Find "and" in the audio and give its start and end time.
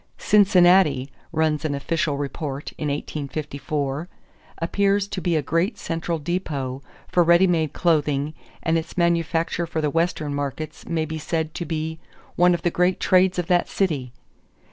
8.63-8.79